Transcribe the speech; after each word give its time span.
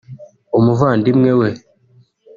umuvandimwe 0.57 1.31
we 1.39 1.49